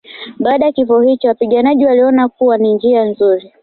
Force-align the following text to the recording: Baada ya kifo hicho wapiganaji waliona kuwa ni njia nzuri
Baada 0.39 0.65
ya 0.65 0.71
kifo 0.71 1.01
hicho 1.01 1.27
wapiganaji 1.27 1.85
waliona 1.85 2.29
kuwa 2.29 2.57
ni 2.57 2.73
njia 2.73 3.03
nzuri 3.05 3.53